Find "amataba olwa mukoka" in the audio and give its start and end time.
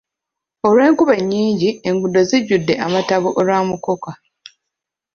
2.85-4.11